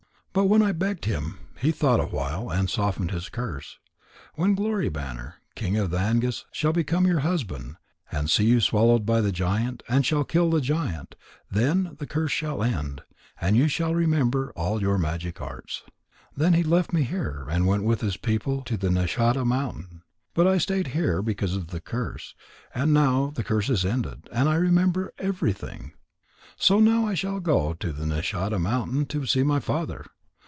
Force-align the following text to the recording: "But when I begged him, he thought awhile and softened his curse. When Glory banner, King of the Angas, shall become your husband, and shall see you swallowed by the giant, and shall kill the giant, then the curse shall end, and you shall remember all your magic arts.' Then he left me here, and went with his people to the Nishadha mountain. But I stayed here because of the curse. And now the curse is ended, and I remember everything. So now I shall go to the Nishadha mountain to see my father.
"But 0.33 0.45
when 0.45 0.61
I 0.61 0.71
begged 0.71 1.03
him, 1.03 1.39
he 1.59 1.73
thought 1.73 1.99
awhile 1.99 2.49
and 2.49 2.69
softened 2.69 3.11
his 3.11 3.27
curse. 3.27 3.79
When 4.35 4.55
Glory 4.55 4.87
banner, 4.87 5.41
King 5.55 5.75
of 5.75 5.89
the 5.89 5.97
Angas, 5.99 6.45
shall 6.53 6.71
become 6.71 7.05
your 7.05 7.19
husband, 7.19 7.75
and 8.13 8.29
shall 8.29 8.37
see 8.37 8.45
you 8.45 8.61
swallowed 8.61 9.05
by 9.05 9.19
the 9.19 9.33
giant, 9.33 9.83
and 9.89 10.05
shall 10.05 10.23
kill 10.23 10.49
the 10.49 10.61
giant, 10.61 11.15
then 11.51 11.97
the 11.99 12.07
curse 12.07 12.31
shall 12.31 12.63
end, 12.63 13.01
and 13.41 13.57
you 13.57 13.67
shall 13.67 13.93
remember 13.93 14.53
all 14.55 14.79
your 14.81 14.97
magic 14.97 15.41
arts.' 15.41 15.83
Then 16.33 16.53
he 16.53 16.63
left 16.63 16.93
me 16.93 17.03
here, 17.03 17.45
and 17.49 17.67
went 17.67 17.83
with 17.83 17.99
his 17.99 18.15
people 18.15 18.61
to 18.61 18.77
the 18.77 18.87
Nishadha 18.89 19.43
mountain. 19.45 20.01
But 20.33 20.47
I 20.47 20.59
stayed 20.59 20.87
here 20.95 21.21
because 21.21 21.57
of 21.57 21.71
the 21.71 21.81
curse. 21.81 22.35
And 22.73 22.93
now 22.93 23.33
the 23.35 23.43
curse 23.43 23.69
is 23.69 23.83
ended, 23.83 24.29
and 24.31 24.47
I 24.47 24.55
remember 24.55 25.11
everything. 25.17 25.91
So 26.55 26.79
now 26.79 27.05
I 27.05 27.15
shall 27.15 27.41
go 27.41 27.73
to 27.73 27.91
the 27.91 28.05
Nishadha 28.05 28.59
mountain 28.61 29.05
to 29.07 29.25
see 29.25 29.43
my 29.43 29.59
father. 29.59 30.05